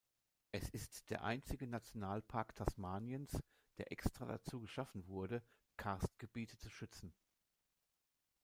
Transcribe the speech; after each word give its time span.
Es 0.51 0.67
ist 0.71 1.11
der 1.11 1.23
einzige 1.23 1.67
Nationalpark 1.67 2.55
Tasmaniens, 2.55 3.39
der 3.77 3.91
extra 3.91 4.25
dazu 4.25 4.59
geschaffen 4.59 5.05
wurde, 5.05 5.43
Karstgebiete 5.77 6.57
zu 6.57 6.71
schützen. 6.71 7.13